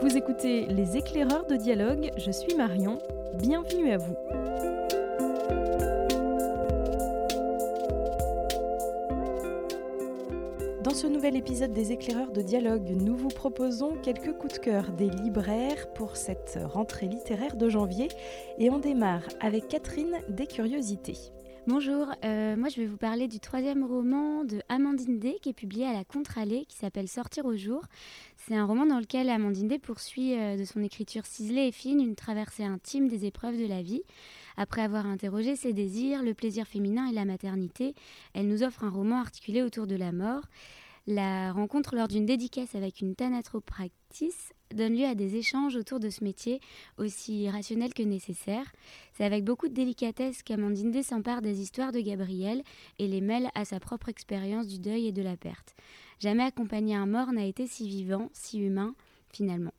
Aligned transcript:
Vous 0.00 0.16
écoutez 0.16 0.66
Les 0.66 0.96
éclaireurs 0.96 1.46
de 1.46 1.56
dialogue, 1.56 2.10
je 2.16 2.30
suis 2.30 2.54
Marion, 2.54 2.98
bienvenue 3.34 3.92
à 3.92 3.98
vous. 3.98 4.16
Dans 10.82 10.94
ce 10.94 11.06
nouvel 11.06 11.36
épisode 11.36 11.72
des 11.72 11.92
éclaireurs 11.92 12.32
de 12.32 12.42
dialogue, 12.42 12.90
nous 12.90 13.16
vous 13.16 13.28
proposons 13.28 13.96
quelques 14.02 14.32
coups 14.32 14.54
de 14.54 14.58
cœur 14.58 14.90
des 14.92 15.08
libraires 15.08 15.92
pour 15.94 16.16
cette 16.16 16.58
rentrée 16.64 17.06
littéraire 17.06 17.56
de 17.56 17.68
janvier 17.68 18.08
et 18.58 18.70
on 18.70 18.78
démarre 18.78 19.28
avec 19.40 19.68
Catherine 19.68 20.16
des 20.28 20.46
Curiosités. 20.46 21.32
Bonjour, 21.66 22.06
euh, 22.24 22.56
moi 22.56 22.70
je 22.70 22.80
vais 22.80 22.86
vous 22.86 22.96
parler 22.96 23.28
du 23.28 23.38
troisième 23.38 23.84
roman 23.84 24.44
de 24.44 24.62
Amandine 24.70 25.18
Day 25.18 25.36
qui 25.42 25.50
est 25.50 25.54
publié 25.54 25.86
à 25.86 25.92
la 25.92 26.04
Contre-Allée 26.04 26.64
qui 26.66 26.76
s'appelle 26.76 27.06
Sortir 27.06 27.44
au 27.44 27.54
jour. 27.54 27.84
C'est 28.38 28.54
un 28.56 28.64
roman 28.64 28.86
dans 28.86 28.98
lequel 28.98 29.28
Amandine 29.28 29.68
Day 29.68 29.78
poursuit 29.78 30.38
euh, 30.38 30.56
de 30.56 30.64
son 30.64 30.82
écriture 30.82 31.26
ciselée 31.26 31.66
et 31.66 31.72
fine 31.72 32.00
une 32.00 32.14
traversée 32.16 32.64
intime 32.64 33.08
des 33.08 33.26
épreuves 33.26 33.58
de 33.58 33.66
la 33.66 33.82
vie. 33.82 34.02
Après 34.56 34.80
avoir 34.80 35.04
interrogé 35.04 35.54
ses 35.54 35.74
désirs, 35.74 36.22
le 36.22 36.32
plaisir 36.32 36.66
féminin 36.66 37.06
et 37.08 37.12
la 37.12 37.26
maternité, 37.26 37.94
elle 38.32 38.48
nous 38.48 38.62
offre 38.62 38.84
un 38.84 38.90
roman 38.90 39.20
articulé 39.20 39.62
autour 39.62 39.86
de 39.86 39.96
la 39.96 40.12
mort. 40.12 40.44
La 41.10 41.50
rencontre 41.50 41.96
lors 41.96 42.06
d'une 42.06 42.24
dédicace 42.24 42.76
avec 42.76 43.00
une 43.00 43.16
thanatropractice 43.16 44.52
donne 44.72 44.94
lieu 44.96 45.06
à 45.06 45.16
des 45.16 45.34
échanges 45.34 45.74
autour 45.74 45.98
de 45.98 46.08
ce 46.08 46.22
métier 46.22 46.60
aussi 46.98 47.50
rationnel 47.50 47.92
que 47.92 48.04
nécessaire. 48.04 48.70
C'est 49.14 49.24
avec 49.24 49.44
beaucoup 49.44 49.66
de 49.66 49.74
délicatesse 49.74 50.44
qu'Amandine 50.44 51.02
s'empare 51.02 51.42
des 51.42 51.62
histoires 51.62 51.90
de 51.90 51.98
Gabriel 51.98 52.62
et 53.00 53.08
les 53.08 53.20
mêle 53.20 53.48
à 53.56 53.64
sa 53.64 53.80
propre 53.80 54.08
expérience 54.08 54.68
du 54.68 54.78
deuil 54.78 55.08
et 55.08 55.12
de 55.12 55.20
la 55.20 55.36
perte. 55.36 55.74
Jamais 56.20 56.44
accompagner 56.44 56.94
un 56.94 57.06
mort 57.06 57.32
n'a 57.32 57.44
été 57.44 57.66
si 57.66 57.88
vivant, 57.88 58.28
si 58.32 58.60
humain, 58.60 58.94
finalement. 59.32 59.74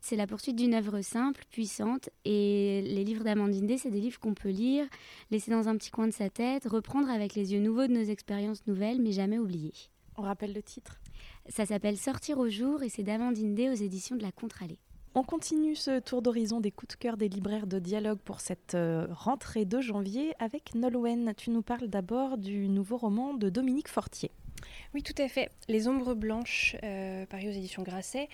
C'est 0.00 0.16
la 0.16 0.26
poursuite 0.26 0.56
d'une 0.56 0.74
œuvre 0.74 1.02
simple, 1.02 1.44
puissante, 1.52 2.10
et 2.24 2.82
les 2.82 3.04
livres 3.04 3.22
d'Amandine 3.22 3.78
c'est 3.78 3.92
des 3.92 4.00
livres 4.00 4.18
qu'on 4.18 4.34
peut 4.34 4.50
lire, 4.50 4.88
laisser 5.30 5.52
dans 5.52 5.68
un 5.68 5.76
petit 5.76 5.92
coin 5.92 6.08
de 6.08 6.12
sa 6.12 6.30
tête, 6.30 6.66
reprendre 6.66 7.10
avec 7.10 7.36
les 7.36 7.52
yeux 7.52 7.60
nouveaux 7.60 7.86
de 7.86 7.92
nos 7.92 8.02
expériences 8.02 8.66
nouvelles, 8.66 9.00
mais 9.00 9.12
jamais 9.12 9.38
oublier. 9.38 9.72
On 10.16 10.22
rappelle 10.22 10.52
le 10.52 10.62
titre 10.62 11.00
Ça 11.48 11.66
s'appelle 11.66 11.96
Sortir 11.96 12.38
au 12.38 12.48
jour 12.48 12.82
et 12.82 12.88
c'est 12.88 13.02
d'Amandine 13.02 13.54
D 13.54 13.68
aux 13.68 13.74
éditions 13.74 14.16
de 14.16 14.22
la 14.22 14.32
Contre-Allée. 14.32 14.78
On 15.16 15.22
continue 15.22 15.76
ce 15.76 16.00
tour 16.00 16.22
d'horizon 16.22 16.60
des 16.60 16.70
coups 16.70 16.96
de 16.96 17.00
cœur 17.00 17.16
des 17.16 17.28
libraires 17.28 17.66
de 17.66 17.78
dialogue 17.78 18.18
pour 18.18 18.40
cette 18.40 18.74
euh, 18.74 19.06
rentrée 19.10 19.64
de 19.64 19.80
janvier 19.80 20.34
avec 20.40 20.74
Nolwenn. 20.74 21.34
Tu 21.36 21.50
nous 21.50 21.62
parles 21.62 21.88
d'abord 21.88 22.36
du 22.36 22.68
nouveau 22.68 22.96
roman 22.96 23.34
de 23.34 23.48
Dominique 23.48 23.88
Fortier. 23.88 24.30
Oui, 24.94 25.02
tout 25.02 25.14
à 25.18 25.28
fait. 25.28 25.50
Les 25.68 25.88
Ombres 25.88 26.14
Blanches, 26.14 26.76
euh, 26.82 27.26
paru 27.26 27.48
aux 27.48 27.52
éditions 27.52 27.82
Grasset. 27.82 28.28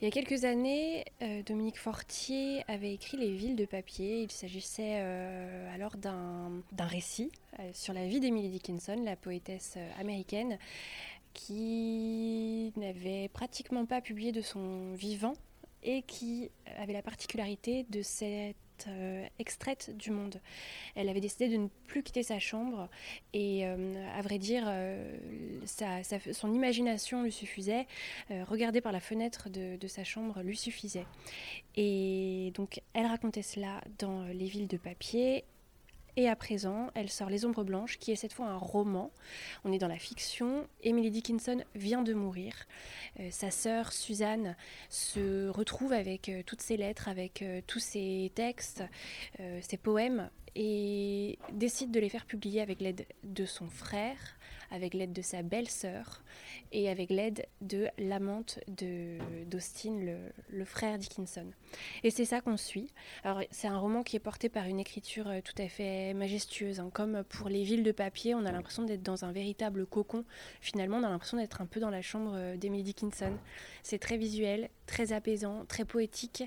Il 0.00 0.04
y 0.04 0.08
a 0.08 0.10
quelques 0.10 0.44
années, 0.44 1.04
euh, 1.22 1.42
Dominique 1.42 1.78
Fortier 1.78 2.64
avait 2.68 2.92
écrit 2.92 3.16
Les 3.16 3.32
Villes 3.32 3.56
de 3.56 3.64
papier. 3.64 4.22
Il 4.22 4.30
s'agissait 4.30 4.98
euh, 5.00 5.74
alors 5.74 5.96
d'un 5.96 6.62
récit 6.78 7.30
sur 7.74 7.92
la 7.92 8.06
vie 8.06 8.18
d'Emily 8.18 8.48
Dickinson, 8.48 8.96
la 9.04 9.14
poétesse 9.14 9.76
américaine, 9.98 10.58
qui 11.34 12.72
n'avait 12.76 13.28
pratiquement 13.28 13.86
pas 13.86 14.00
publié 14.00 14.32
de 14.32 14.40
son 14.40 14.94
vivant 14.94 15.34
et 15.82 16.02
qui 16.02 16.50
avait 16.78 16.92
la 16.92 17.02
particularité 17.02 17.86
de 17.90 18.02
s'être 18.02 18.56
euh, 18.88 19.26
extraite 19.38 19.96
du 19.96 20.10
monde. 20.10 20.40
Elle 20.94 21.08
avait 21.08 21.20
décidé 21.20 21.48
de 21.48 21.56
ne 21.56 21.68
plus 21.86 22.02
quitter 22.02 22.22
sa 22.22 22.38
chambre 22.38 22.88
et 23.32 23.66
euh, 23.66 23.94
à 24.16 24.22
vrai 24.22 24.38
dire, 24.38 24.64
euh, 24.66 25.18
son 26.32 26.52
imagination 26.52 27.22
lui 27.22 27.32
suffisait, 27.32 27.86
regarder 28.30 28.80
par 28.80 28.92
la 28.92 29.00
fenêtre 29.00 29.48
de, 29.50 29.86
sa 29.86 30.04
chambre 30.04 30.42
lui 30.42 30.56
suffisait. 30.56 31.06
Et 31.76 32.52
donc 32.54 32.80
elle 32.94 33.06
racontait 33.06 33.42
cela 33.42 33.82
dans 33.98 34.24
Les 34.24 34.46
villes 34.46 34.68
de 34.68 34.76
papier 34.76 35.44
et 36.16 36.28
à 36.28 36.36
présent, 36.36 36.90
elle 36.94 37.08
sort 37.08 37.30
Les 37.30 37.46
Ombres 37.46 37.64
Blanches, 37.64 37.98
qui 37.98 38.12
est 38.12 38.16
cette 38.16 38.34
fois 38.34 38.46
un 38.46 38.58
roman. 38.58 39.10
On 39.64 39.72
est 39.72 39.78
dans 39.78 39.88
la 39.88 39.98
fiction. 39.98 40.66
Emily 40.82 41.10
Dickinson 41.10 41.62
vient 41.74 42.02
de 42.02 42.12
mourir. 42.12 42.54
Euh, 43.18 43.28
sa 43.30 43.50
sœur 43.50 43.92
Suzanne 43.92 44.54
se 44.90 45.48
retrouve 45.48 45.92
avec 45.92 46.28
euh, 46.28 46.42
toutes 46.44 46.60
ses 46.60 46.76
lettres, 46.76 47.08
avec 47.08 47.40
euh, 47.40 47.62
tous 47.66 47.78
ses 47.78 48.30
textes, 48.34 48.84
ses 49.60 49.76
poèmes, 49.76 50.28
et 50.54 51.38
décide 51.52 51.90
de 51.90 52.00
les 52.00 52.08
faire 52.08 52.26
publier 52.26 52.60
avec 52.60 52.80
l'aide 52.80 53.06
de 53.24 53.44
son 53.44 53.68
frère, 53.68 54.18
avec 54.72 54.94
l'aide 54.94 55.12
de 55.12 55.22
sa 55.22 55.42
belle-sœur 55.42 56.22
et 56.72 56.88
avec 56.88 57.10
l'aide 57.10 57.46
de 57.60 57.88
l'amante 57.98 58.58
d'Austin, 59.46 59.98
le, 60.50 60.64
frère 60.64 60.98
Dickinson. 60.98 61.46
Et 62.02 62.10
c'est 62.10 62.24
ça 62.24 62.40
qu'on 62.40 62.56
suit. 62.56 62.90
Alors 63.22 63.42
c'est 63.50 63.68
un 63.68 63.78
roman 63.78 64.02
qui 64.02 64.16
est 64.16 64.20
porté 64.20 64.48
par 64.48 64.66
une 64.66 64.80
écriture 64.80 65.28
euh, 65.28 65.40
tout 65.42 65.60
à 65.60 65.68
fait 65.68 66.14
majestueuse. 66.14 66.80
Hein. 66.80 66.90
Comme 66.92 67.22
pour 67.24 67.48
les 67.48 67.64
villes 67.64 67.82
de 67.82 67.92
papier, 67.92 68.34
on 68.34 68.46
a 68.46 68.52
l'impression 68.52 68.84
d'être 68.84 69.02
dans 69.02 69.24
un 69.24 69.32
véritable 69.32 69.84
cocon. 69.86 70.24
Finalement, 70.60 70.96
on 70.98 71.02
a 71.02 71.10
l'impression 71.10 71.36
d'être 71.36 71.60
un 71.60 71.66
peu 71.66 71.80
dans 71.80 71.90
la 71.90 72.00
chambre 72.00 72.32
euh, 72.34 72.56
d'Emily 72.56 72.82
Dickinson. 72.82 73.36
C'est 73.82 73.98
très 73.98 74.16
visuel, 74.16 74.70
très 74.86 75.12
apaisant, 75.12 75.66
très 75.66 75.84
poétique 75.84 76.44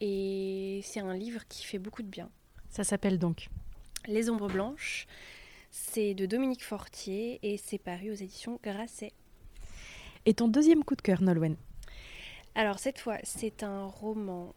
et 0.00 0.80
c'est 0.82 1.00
un 1.00 1.14
livre 1.14 1.46
qui 1.48 1.64
fait 1.64 1.78
beaucoup 1.78 2.02
de 2.02 2.08
bien. 2.08 2.30
Ça 2.76 2.84
s'appelle 2.84 3.18
donc 3.18 3.48
Les 4.06 4.28
Ombres 4.28 4.48
Blanches. 4.48 5.06
C'est 5.70 6.12
de 6.12 6.26
Dominique 6.26 6.62
Fortier 6.62 7.38
et 7.42 7.56
c'est 7.56 7.78
paru 7.78 8.10
aux 8.10 8.14
éditions 8.14 8.60
Grasset. 8.62 9.12
Et 10.26 10.34
ton 10.34 10.46
deuxième 10.46 10.84
coup 10.84 10.94
de 10.94 11.00
cœur, 11.00 11.22
Nolwenn 11.22 11.56
alors 12.54 12.78
cette 12.78 12.98
fois, 12.98 13.18
c'est 13.22 13.62
un 13.62 13.84
roman 13.84 14.54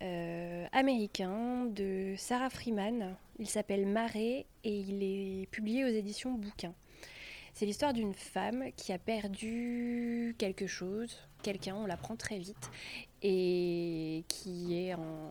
euh, 0.00 0.66
américain 0.72 1.66
de 1.66 2.14
Sarah 2.16 2.48
Freeman. 2.48 3.14
Il 3.38 3.46
s'appelle 3.46 3.86
Marée 3.86 4.46
et 4.64 4.78
il 4.78 5.02
est 5.02 5.46
publié 5.50 5.84
aux 5.84 5.88
éditions 5.88 6.32
Bouquin. 6.32 6.72
C'est 7.52 7.66
l'histoire 7.66 7.92
d'une 7.92 8.14
femme 8.14 8.64
qui 8.74 8.90
a 8.92 8.98
perdu 8.98 10.34
quelque 10.38 10.66
chose, 10.66 11.18
quelqu'un, 11.42 11.74
on 11.76 11.84
l'apprend 11.84 12.16
très 12.16 12.38
vite, 12.38 12.70
et 13.22 14.24
qui 14.28 14.78
est 14.78 14.94
en 14.94 15.30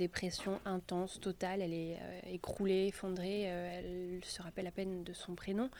dépression 0.00 0.60
intense, 0.64 1.20
totale. 1.20 1.60
Elle 1.62 1.74
est 1.74 1.98
euh, 2.00 2.20
écroulée, 2.32 2.86
effondrée, 2.88 3.44
euh, 3.46 3.78
elle 3.78 4.24
se 4.24 4.42
rappelle 4.42 4.66
à 4.66 4.70
peine 4.70 5.04
de 5.04 5.12
son 5.12 5.34
prénom. 5.34 5.70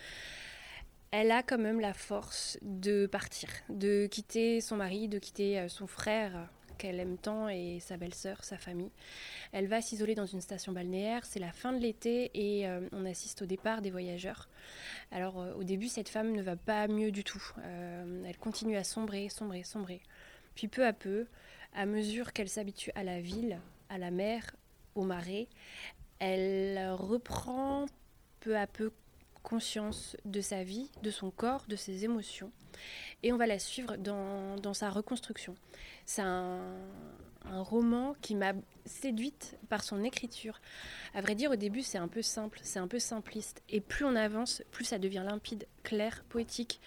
Elle 1.11 1.33
a 1.33 1.43
quand 1.43 1.59
même 1.59 1.81
la 1.81 1.95
force 1.95 2.59
de 2.63 3.07
partir, 3.07 3.49
de 3.69 4.07
quitter 4.07 4.61
son 4.61 4.77
mari, 4.77 5.09
de 5.09 5.19
quitter 5.19 5.59
euh, 5.59 5.69
son 5.69 5.87
frère 5.87 6.49
qu'elle 6.79 7.01
aime 7.01 7.19
tant 7.19 7.49
et 7.49 7.79
sa 7.81 7.97
belle-sœur, 7.97 8.45
sa 8.45 8.57
famille. 8.57 8.91
Elle 9.53 9.67
va 9.67 9.81
s'isoler 9.83 10.15
dans 10.15 10.27
une 10.27 10.41
station 10.41 10.73
balnéaire, 10.73 11.25
c'est 11.27 11.41
la 11.41 11.53
fin 11.53 11.73
de 11.73 11.79
l'été 11.79 12.31
et 12.33 12.67
on 12.93 13.05
assiste 13.05 13.43
au 13.43 13.45
départ 13.45 13.83
des 13.83 13.91
voyageurs. 13.91 14.49
Alors 15.11 15.37
au 15.59 15.63
début, 15.63 15.89
cette 15.89 16.09
femme 16.09 16.33
ne 16.33 16.41
va 16.41 16.57
pas 16.57 16.89
mieux 16.89 17.13
du 17.13 17.23
tout. 17.23 17.53
Elle 18.25 18.39
continue 18.39 18.79
à 18.79 18.85
sombrer, 18.85 19.29
sombrer, 19.29 19.63
sombrer. 19.63 20.01
Puis 20.55 20.69
peu 20.69 20.87
à 20.87 20.95
peu, 20.95 21.27
à 21.75 21.85
mesure 21.85 22.33
qu'elle 22.33 22.49
s'habitue 22.49 22.93
à 22.95 23.05
la 23.05 23.21
ville, 23.21 23.61
à 23.91 23.99
la 23.99 24.11
mer, 24.11 24.57
au 24.95 25.05
marais, 25.05 25.49
elle 26.19 26.91
reprend 26.93 27.87
peu 28.41 28.57
à 28.57 28.67
peu 28.67 28.91
conscience 29.43 30.17
de 30.25 30.41
sa 30.41 30.63
vie, 30.63 30.91
de 31.03 31.11
son 31.11 31.31
corps, 31.31 31.65
de 31.69 31.77
ses 31.77 32.05
émotions. 32.05 32.51
Et 33.23 33.33
on 33.33 33.37
va 33.37 33.47
la 33.47 33.59
suivre 33.59 33.97
dans, 33.97 34.57
dans 34.57 34.75
sa 34.75 34.91
reconstruction. 34.91 35.55
C'est 36.07 36.23
un, 36.23 36.61
un, 37.47 37.63
roman 37.63 38.15
qui 38.21 38.35
m'a 38.35 38.53
séduite 38.85 39.59
par 39.69 39.83
son 39.83 40.05
écriture. 40.05 40.61
À 41.15 41.21
vrai 41.21 41.35
dire, 41.35 41.51
au 41.51 41.57
début, 41.57 41.83
c'est 41.83 41.99
un 41.99 42.09
peu 42.09 42.23
simple, 42.23 42.61
c'est 42.63 42.79
un 42.79 42.89
peu 42.89 42.99
simpliste. 42.99 43.63
Et 43.69 43.81
plus 43.81 44.05
on 44.05 44.15
avance, 44.15 44.63
plus 44.71 44.85
ça 44.85 44.99
devient 44.99 45.25
limpide, 45.27 45.67
clair, 45.83 46.25
poétique. 46.29 46.81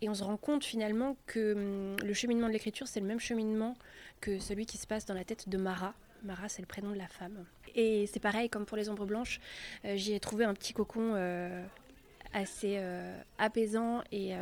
Et 0.00 0.08
on 0.08 0.14
se 0.14 0.22
rend 0.22 0.36
compte 0.36 0.64
finalement 0.64 1.16
que 1.26 1.54
hum, 1.54 1.96
le 2.04 2.14
cheminement 2.14 2.46
de 2.46 2.52
l'écriture, 2.52 2.86
c'est 2.86 3.00
le 3.00 3.06
même 3.06 3.20
cheminement 3.20 3.76
que 4.20 4.38
celui 4.38 4.66
qui 4.66 4.78
se 4.78 4.86
passe 4.86 5.06
dans 5.06 5.14
la 5.14 5.24
tête 5.24 5.48
de 5.48 5.58
Mara. 5.58 5.94
Mara, 6.22 6.48
c'est 6.48 6.62
le 6.62 6.66
prénom 6.66 6.90
de 6.90 6.98
la 6.98 7.08
femme. 7.08 7.44
Et 7.74 8.06
c'est 8.06 8.20
pareil, 8.20 8.48
comme 8.48 8.66
pour 8.66 8.76
les 8.76 8.88
ombres 8.88 9.06
blanches, 9.06 9.40
euh, 9.84 9.96
j'y 9.96 10.14
ai 10.14 10.20
trouvé 10.20 10.44
un 10.44 10.54
petit 10.54 10.72
cocon 10.72 11.12
euh, 11.14 11.64
assez 12.32 12.76
euh, 12.78 13.20
apaisant 13.38 14.02
et, 14.12 14.32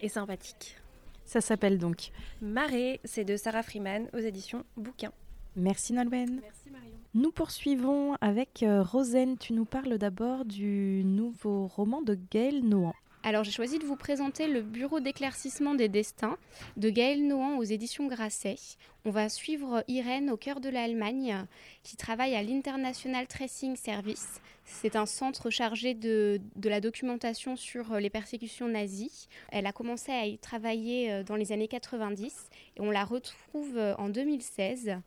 et 0.00 0.08
sympathique. 0.08 0.76
Ça 1.24 1.40
s'appelle 1.40 1.78
donc 1.78 2.10
Marée, 2.42 3.00
c'est 3.04 3.24
de 3.24 3.36
Sarah 3.36 3.62
Freeman 3.62 4.08
aux 4.12 4.18
éditions 4.18 4.64
Bouquin. 4.76 5.12
Merci 5.56 5.92
Nolwenn. 5.92 6.40
Merci 6.42 6.70
Marion. 6.70 6.90
Nous 7.14 7.30
poursuivons 7.30 8.14
avec 8.20 8.64
Rosen. 8.66 9.38
Tu 9.38 9.52
nous 9.52 9.64
parles 9.64 9.98
d'abord 9.98 10.44
du 10.44 11.02
nouveau 11.04 11.66
roman 11.68 12.02
de 12.02 12.18
Gaël 12.30 12.64
Nohan. 12.64 12.92
Alors 13.26 13.42
j'ai 13.42 13.52
choisi 13.52 13.78
de 13.78 13.86
vous 13.86 13.96
présenter 13.96 14.46
le 14.46 14.60
Bureau 14.60 15.00
d'éclaircissement 15.00 15.74
des 15.74 15.88
destins 15.88 16.36
de 16.76 16.90
Gaël 16.90 17.26
Nohan 17.26 17.56
aux 17.56 17.62
éditions 17.62 18.06
Grasset. 18.06 18.58
On 19.06 19.10
va 19.10 19.30
suivre 19.30 19.82
Irène 19.88 20.28
au 20.28 20.36
cœur 20.36 20.60
de 20.60 20.68
l'Allemagne 20.68 21.46
qui 21.82 21.96
travaille 21.96 22.34
à 22.34 22.42
l'International 22.42 23.26
Tracing 23.26 23.76
Service. 23.76 24.42
C'est 24.66 24.94
un 24.94 25.06
centre 25.06 25.48
chargé 25.48 25.94
de, 25.94 26.38
la 26.62 26.82
documentation 26.82 27.56
sur 27.56 27.94
les 27.94 28.10
persécutions 28.10 28.68
nazies. 28.68 29.28
Elle 29.50 29.64
a 29.64 29.72
commencé 29.72 30.12
à 30.12 30.26
y 30.26 30.36
travailler 30.36 31.24
dans 31.24 31.36
les 31.36 31.50
années 31.50 31.68
90 31.68 32.50
et 32.76 32.80
on 32.82 32.90
la 32.90 33.06
retrouve 33.06 33.78
en 33.96 34.10
2016 34.10 34.98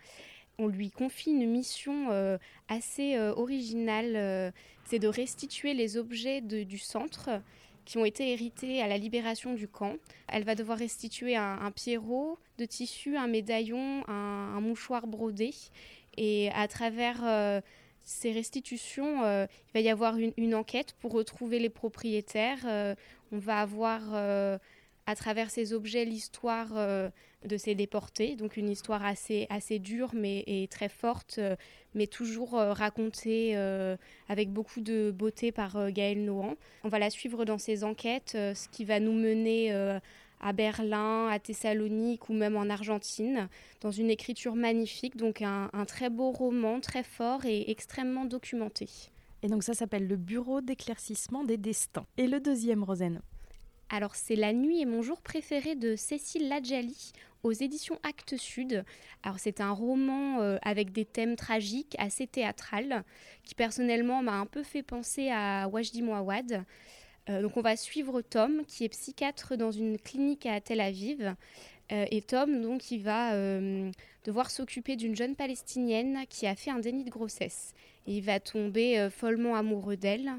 on 0.60 0.68
lui 0.68 0.90
confie 0.90 1.32
une 1.32 1.50
mission 1.50 2.08
euh, 2.12 2.38
assez 2.68 3.16
euh, 3.16 3.34
originale, 3.36 4.16
euh, 4.16 4.52
c'est 4.86 5.00
de 5.00 5.08
restituer 5.08 5.74
les 5.74 5.98
objets 5.98 6.42
du 6.42 6.78
centre 6.78 7.30
qui 7.88 7.98
ont 7.98 8.04
été 8.04 8.34
hérités 8.34 8.82
à 8.82 8.88
la 8.88 8.98
libération 8.98 9.54
du 9.54 9.70
camp. 9.70 9.96
Elle 10.28 10.44
va 10.44 10.56
devoir 10.56 10.78
restituer 10.78 11.38
un, 11.38 11.72
pierrot 11.72 12.38
de 12.58 12.66
tissu, 12.66 13.16
un 13.16 13.28
médaillon, 13.28 14.04
un, 14.10 14.60
mouchoir 14.60 15.08
brodé. 15.08 15.52
Et 16.18 16.50
à 16.54 16.68
travers 16.68 17.62
ces 18.02 18.34
restitutions, 18.34 19.22
il 19.24 19.74
va 19.74 19.80
y 19.80 19.90
avoir 19.90 20.18
une, 20.18 20.34
une, 20.36 20.54
enquête 20.54 20.96
pour 21.00 21.14
retrouver 21.14 21.60
les 21.60 21.70
propriétaires. 21.70 22.66
on 23.32 23.38
va 23.38 23.62
avoir 23.62 24.02
à 25.08 25.16
travers 25.16 25.50
ces 25.50 25.74
objets 25.74 26.04
l'histoire 26.04 26.74
euh, 26.76 27.10
de 27.46 27.56
ces 27.56 27.76
déportés, 27.76 28.36
donc 28.36 28.58
une 28.58 28.70
histoire 28.70 29.04
assez, 29.06 29.48
assez 29.50 29.80
dure 29.80 30.12
mais 30.14 30.44
et 30.48 30.68
très 30.68 30.90
forte, 30.90 31.38
euh, 31.40 31.56
mais 31.96 32.08
toujours 32.08 32.56
euh, 32.56 32.74
racontée 32.74 33.56
avec 34.28 34.52
beaucoup 34.52 34.82
de 34.82 35.12
beauté 35.12 35.52
par 35.52 35.92
Gaël 35.92 36.24
Nohan. 36.24 36.56
On 36.84 36.90
va 36.90 37.00
la 37.00 37.10
suivre 37.10 37.46
dans 37.46 37.58
ses 37.58 37.84
enquêtes, 37.86 38.34
ce 38.34 38.68
qui 38.70 38.84
va 38.84 39.00
nous 39.00 39.14
mener 39.14 39.72
à 40.42 40.54
Berlin, 40.54 41.28
à 41.30 41.40
Thessalonique 41.40 42.30
ou 42.30 42.34
même 42.34 42.58
en 42.58 42.70
Argentine, 42.70 43.48
dans 43.82 43.92
une 43.92 44.10
écriture 44.10 44.56
magnifique, 44.56 45.16
donc 45.16 45.42
un, 45.42 45.70
un 45.72 45.86
très 45.86 46.10
beau 46.10 46.32
roman, 46.32 46.82
très 46.82 47.04
fort 47.04 47.46
et 47.46 47.72
extrêmement 47.72 48.26
documenté. 48.26 48.90
Et 49.42 49.48
donc 49.48 49.64
ça 49.64 49.74
s'appelle 49.74 50.08
Le 50.08 50.18
Bureau 50.18 50.62
d'éclaircissement 50.62 51.44
des 51.44 51.58
destins. 51.58 52.06
Et 52.18 52.28
le 52.28 52.40
deuxième, 52.40 52.84
Rosen 52.84 53.22
alors 53.90 54.16
c'est 54.16 54.36
La 54.36 54.54
nuit 54.54 54.82
et 54.82 54.86
mon 54.86 55.02
jour 55.02 55.22
préféré 55.22 55.76
de 55.76 55.96
Cécile 55.96 56.50
Ladjali 56.50 57.14
aux 57.44 57.54
éditions 57.54 58.00
Actes 58.04 58.36
Sud. 58.36 58.84
Alors 59.24 59.40
c'est 59.40 59.62
un 59.62 59.72
roman 59.72 60.42
euh, 60.42 60.58
avec 60.62 60.92
des 60.92 61.06
thèmes 61.06 61.36
tragiques, 61.36 61.96
assez 61.98 62.28
théâtral, 62.28 63.04
qui 63.44 63.56
personnellement 63.56 64.22
m'a 64.22 64.34
un 64.34 64.46
peu 64.46 64.64
fait 64.64 64.84
penser 64.84 65.30
à 65.32 65.70
Wajdi 65.70 66.02
Mouawad. 66.02 66.66
Euh, 67.30 67.42
donc 67.42 67.56
on 67.56 67.62
va 67.62 67.78
suivre 67.78 68.22
Tom, 68.22 68.66
qui 68.68 68.84
est 68.84 68.90
psychiatre 68.90 69.56
dans 69.56 69.72
une 69.72 69.98
clinique 69.98 70.46
à 70.46 70.60
Tel 70.60 70.82
Aviv. 70.82 71.36
Euh, 71.94 72.06
et 72.12 72.22
Tom, 72.22 72.62
donc, 72.62 72.92
il 72.92 73.02
va 73.02 73.32
devoir 74.26 74.52
s'occuper 74.52 74.98
d'une 74.98 75.16
jeune 75.16 75.38
Palestinienne 75.38 76.26
qui 76.30 76.46
a 76.46 76.56
fait 76.56 76.72
un 76.72 76.80
déni 76.80 77.06
de 77.06 77.10
grossesse. 77.10 77.74
Et 78.06 78.18
il 78.18 78.24
va 78.24 78.42
tomber 78.42 79.08
follement 79.10 79.56
amoureux 79.56 79.96
d'elle. 79.96 80.34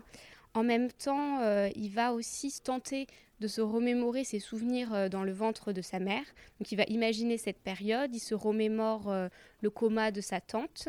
En 0.54 0.62
même 0.64 0.90
temps, 0.90 1.40
il 1.74 1.90
va 1.90 2.12
aussi 2.12 2.60
tenter 2.62 3.06
de 3.40 3.46
se 3.46 3.60
remémorer 3.60 4.24
ses 4.24 4.40
souvenirs 4.40 4.92
euh, 4.92 5.08
dans 5.08 5.24
le 5.24 5.32
ventre 5.32 5.72
de 5.72 5.82
sa 5.82 5.98
mère. 5.98 6.24
Donc 6.58 6.72
il 6.72 6.76
va 6.76 6.84
imaginer 6.84 7.38
cette 7.38 7.58
période, 7.58 8.14
il 8.14 8.20
se 8.20 8.34
remémore 8.34 9.10
euh, 9.10 9.28
le 9.60 9.70
coma 9.70 10.10
de 10.10 10.20
sa 10.20 10.40
tante, 10.40 10.88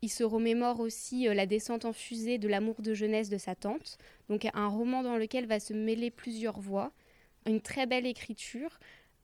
il 0.00 0.08
se 0.08 0.24
remémore 0.24 0.80
aussi 0.80 1.28
euh, 1.28 1.34
la 1.34 1.46
descente 1.46 1.84
en 1.84 1.92
fusée 1.92 2.38
de 2.38 2.48
l'amour 2.48 2.82
de 2.82 2.94
jeunesse 2.94 3.28
de 3.28 3.38
sa 3.38 3.54
tante. 3.54 3.98
Donc 4.28 4.46
un 4.54 4.68
roman 4.68 5.02
dans 5.02 5.16
lequel 5.16 5.46
va 5.46 5.60
se 5.60 5.72
mêler 5.72 6.10
plusieurs 6.10 6.60
voix, 6.60 6.92
une 7.46 7.60
très 7.60 7.86
belle 7.86 8.06
écriture, 8.06 8.78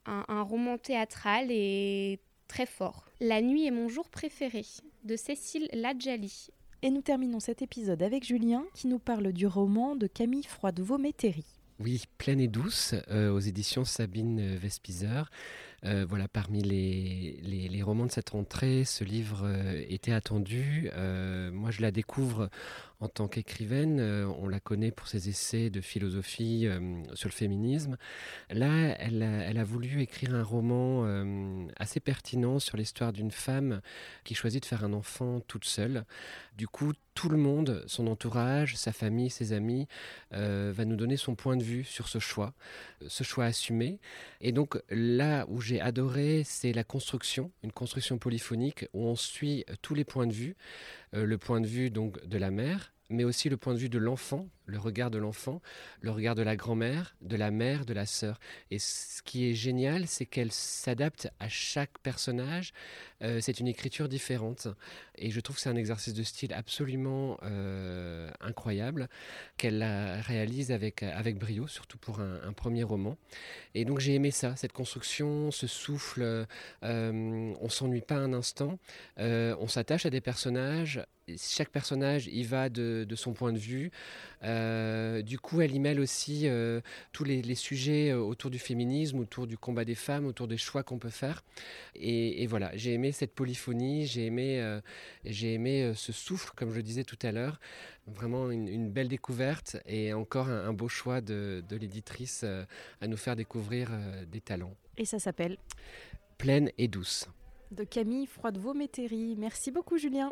un, 0.05 0.41
roman 0.41 0.79
théâtral 0.79 1.51
et 1.51 2.19
très 2.47 2.65
fort. 2.65 3.05
La 3.19 3.41
nuit 3.41 3.67
est 3.67 3.71
mon 3.71 3.87
jour 3.87 4.09
préféré 4.09 4.65
de 5.03 5.15
Cécile 5.15 5.69
Ladjali. 5.71 6.49
Et 6.81 6.91
nous 6.91 7.01
terminons 7.01 7.41
cet 7.41 7.61
épisode 7.61 8.01
avec 8.01 8.25
Julien 8.25 8.63
qui 8.73 8.87
nous 8.87 8.99
parle 8.99 9.33
du 9.33 9.45
roman 9.47 9.97
de 9.97 10.07
Camille 10.07 10.45
Froidevaux-Métairie. 10.45 11.57
Oui, 11.81 12.03
Pleine 12.17 12.39
et 12.39 12.47
douce, 12.47 12.95
euh, 13.09 13.31
aux 13.31 13.39
éditions 13.39 13.83
Sabine 13.83 14.55
Vespizer. 14.55 15.29
Euh, 15.83 16.05
voilà, 16.07 16.29
parmi 16.29 16.61
les, 16.61 17.81
romans 17.83 18.05
de 18.05 18.11
cette 18.11 18.29
rentrée, 18.29 18.85
ce 18.85 19.03
livre 19.03 19.41
euh, 19.43 19.83
était 19.89 20.13
attendu. 20.13 20.89
moi, 21.51 21.71
je 21.71 21.81
la 21.81 21.91
découvre 21.91 22.49
en 22.99 23.07
tant 23.07 23.27
qu'écrivaine. 23.27 24.01
on 24.01 24.47
la 24.47 24.59
connaît 24.59 24.91
pour 24.91 25.07
ses 25.07 25.29
essais 25.29 25.69
de 25.69 25.81
philosophie 25.81 26.67
sur 27.13 27.29
le 27.29 27.33
féminisme. 27.33 27.97
Là, 28.49 28.95
elle 28.99 29.57
a, 29.57 29.63
voulu 29.63 30.01
écrire 30.01 30.35
un 30.35 30.43
roman 30.43 31.05
assez 31.77 31.99
pertinent 31.99 32.59
sur 32.59 32.77
l'histoire 32.77 33.13
d'une 33.13 33.31
femme 33.31 33.81
qui 34.23 34.35
choisit 34.35 34.61
de 34.61 34.65
faire 34.65 34.83
un 34.83 34.93
enfant 34.93 35.39
toute 35.39 35.65
seule. 35.65 36.03
Du 36.57 36.67
coup, 36.67 36.91
tout 37.13 37.29
le 37.29 37.37
monde, 37.37 37.83
son 37.87 38.07
entourage, 38.07 38.75
sa 38.75 38.91
famille, 38.91 39.29
ses 39.29 39.53
amis, 39.53 39.87
va 40.31 40.85
nous 40.85 40.97
donner 40.97 41.15
son 41.15 41.35
point 41.35 41.55
de 41.55 41.63
vue 41.63 41.85
sur 41.85 42.09
ce 42.09 42.19
choix, 42.19 42.53
ce 43.07 43.23
choix 43.23 43.45
assumé. 43.45 43.99
Et 44.41 44.51
donc 44.51 44.77
là 44.89 45.45
où 45.47 45.61
j'ai 45.61 45.79
adoré, 45.79 46.43
c'est 46.45 46.73
la 46.73 46.83
construction, 46.83 47.51
une 47.63 47.71
construction 47.71 48.17
polyphonique 48.17 48.87
où 48.93 49.05
on 49.05 49.15
suit 49.15 49.65
tous 49.81 49.95
les 49.95 50.03
points 50.03 50.27
de 50.27 50.33
vue. 50.33 50.55
Euh, 51.15 51.25
le 51.25 51.37
point 51.37 51.59
de 51.61 51.67
vue 51.67 51.89
donc 51.89 52.23
de 52.25 52.37
la 52.37 52.51
mère, 52.51 52.88
mais 53.09 53.23
aussi 53.23 53.49
le 53.49 53.57
point 53.57 53.73
de 53.73 53.79
vue 53.79 53.89
de 53.89 53.97
l'enfant, 53.99 54.47
le 54.69 54.77
regard 54.77 55.11
de 55.11 55.17
l'enfant, 55.17 55.61
le 56.01 56.11
regard 56.11 56.35
de 56.35 56.41
la 56.41 56.55
grand-mère, 56.55 57.15
de 57.21 57.35
la 57.35 57.51
mère, 57.51 57.85
de 57.85 57.93
la 57.93 58.05
sœur. 58.05 58.39
Et 58.71 58.79
ce 58.79 59.21
qui 59.23 59.49
est 59.49 59.53
génial, 59.53 60.07
c'est 60.07 60.25
qu'elle 60.25 60.51
s'adapte 60.51 61.29
à 61.39 61.49
chaque 61.49 61.97
personnage. 61.99 62.73
Euh, 63.21 63.39
c'est 63.41 63.59
une 63.59 63.67
écriture 63.67 64.07
différente. 64.07 64.67
Et 65.15 65.31
je 65.31 65.39
trouve 65.39 65.57
que 65.57 65.61
c'est 65.61 65.69
un 65.69 65.75
exercice 65.75 66.13
de 66.13 66.23
style 66.23 66.53
absolument 66.53 67.37
euh, 67.43 68.29
incroyable 68.39 69.09
qu'elle 69.57 69.83
réalise 70.25 70.71
avec, 70.71 71.03
avec 71.03 71.37
brio, 71.37 71.67
surtout 71.67 71.97
pour 71.97 72.19
un, 72.19 72.53
premier 72.53 72.83
roman. 72.83 73.17
Et 73.73 73.85
donc 73.85 73.99
j'ai 73.99 74.15
aimé 74.15 74.31
ça, 74.31 74.55
cette 74.55 74.73
construction, 74.73 75.51
ce 75.51 75.67
souffle. 75.67 76.45
Euh, 76.83 77.53
on 77.61 77.69
s'ennuie 77.69 78.01
pas 78.01 78.15
un 78.15 78.33
instant. 78.33 78.79
on 79.17 79.67
s'attache 79.67 80.05
à 80.05 80.09
des 80.09 80.21
personnages 80.21 81.01
chaque 81.37 81.69
personnage 81.69 82.27
y 82.27 82.43
va 82.43 82.69
de, 82.69 83.05
son 83.15 83.33
point 83.33 83.53
de 83.53 83.57
vue. 83.57 83.91
Euh, 84.43 84.58
du 85.21 85.39
coup, 85.39 85.61
elle 85.61 85.73
y 85.73 85.79
mêle 85.79 85.99
aussi 85.99 86.47
euh, 86.47 86.81
tous 87.11 87.23
les, 87.23 87.55
sujets 87.55 88.11
euh, 88.11 88.19
autour 88.19 88.49
du 88.49 88.59
féminisme, 88.59 89.19
autour 89.19 89.47
du 89.47 89.57
combat 89.57 89.85
des 89.85 89.95
femmes, 89.95 90.25
autour 90.25 90.47
des 90.47 90.57
choix 90.57 90.83
qu'on 90.83 90.99
peut 90.99 91.09
faire. 91.09 91.43
Et, 91.95 92.45
voilà, 92.47 92.75
j'ai 92.75 92.93
aimé 92.93 93.11
cette 93.11 93.33
polyphonie, 93.33 94.05
j'ai 94.05 94.25
aimé, 94.25 94.79
j'ai 95.25 95.53
aimé 95.53 95.93
ce 95.95 96.11
souffle, 96.11 96.51
comme 96.55 96.71
je 96.71 96.77
le 96.77 96.83
disais 96.83 97.03
tout 97.03 97.19
à 97.21 97.31
l'heure. 97.31 97.59
Vraiment 98.07 98.49
une, 98.49 98.89
belle 98.89 99.07
découverte 99.07 99.77
et 99.85 100.13
encore 100.13 100.47
un, 100.47 100.73
beau 100.73 100.87
choix 100.87 101.21
de, 101.21 101.63
de 101.67 101.75
l'éditrice 101.75 102.43
à 103.01 103.07
nous 103.07 103.17
faire 103.17 103.35
découvrir 103.35 103.91
des 104.31 104.41
talents. 104.41 104.75
Et 104.97 105.05
ça 105.05 105.19
s'appelle 105.19 105.57
Pleine 106.37 106.71
et 106.77 106.87
douce. 106.87 107.27
De 107.71 107.83
Camille 107.83 108.25
Froidevaux-Métairie. 108.25 109.35
Merci 109.37 109.71
beaucoup, 109.71 109.97
Julien. 109.97 110.29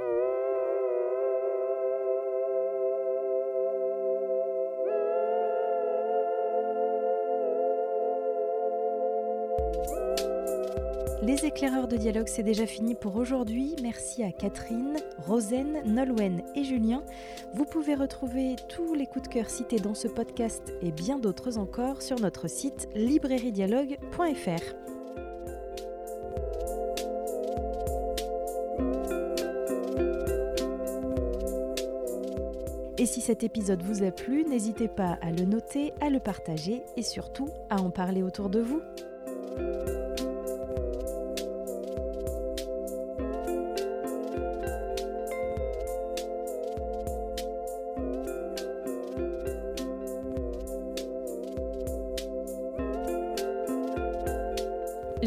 Les 11.24 11.46
éclaireurs 11.46 11.88
de 11.88 11.98
dialogue, 11.98 12.28
c'est 12.28 12.44
déjà 12.44 12.68
fini 12.68 12.94
pour 12.94 13.16
aujourd'hui. 13.16 13.76
Merci 13.82 14.24
à 14.24 14.32
Catherine, 14.32 14.98
Rosen, 15.26 15.82
Nolwenn 15.84 16.44
et 16.56 16.64
Julien. 16.64 17.04
Vous 17.54 17.66
pouvez 17.66 17.96
retrouver 17.96 18.56
tous 18.70 18.94
les 18.94 19.08
coups 19.08 19.28
de 19.28 19.34
cœur 19.34 19.50
cités 19.50 19.80
dans 19.80 19.96
ce 19.96 20.08
podcast 20.08 20.74
et 20.82 20.92
bien 20.92 21.18
d'autres 21.18 21.58
encore 21.58 22.04
sur 22.04 22.20
notre 22.20 22.48
site 22.48 22.88
librairiedialogue.fr. 22.94 24.76
Et 33.00 33.06
si 33.08 33.22
cet 33.22 33.44
épisode 33.44 33.82
vous 33.82 34.04
a 34.04 34.12
plu, 34.12 34.44
n'hésitez 34.44 34.88
pas 34.88 35.18
à 35.22 35.32
le 35.32 35.46
noter, 35.46 35.94
à 36.00 36.10
le 36.10 36.20
partager 36.20 36.84
et 36.96 37.04
surtout 37.04 37.50
à 37.70 37.82
en 37.82 37.90
parler 37.90 38.22
autour 38.22 38.50
de 38.50 38.60
vous. 38.60 38.82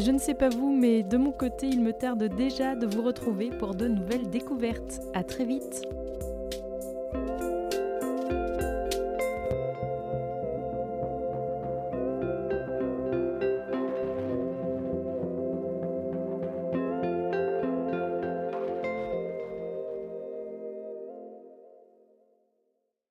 Je 0.03 0.09
ne 0.09 0.17
sais 0.17 0.33
pas 0.33 0.49
vous, 0.49 0.75
mais 0.75 1.03
de 1.03 1.15
mon 1.15 1.31
côté, 1.31 1.67
il 1.67 1.79
me 1.79 1.93
tarde 1.93 2.23
déjà 2.23 2.75
de 2.75 2.87
vous 2.87 3.03
retrouver 3.03 3.51
pour 3.51 3.75
de 3.75 3.87
nouvelles 3.87 4.31
découvertes. 4.31 4.99
À 5.13 5.23
très 5.23 5.45
vite! 5.45 5.83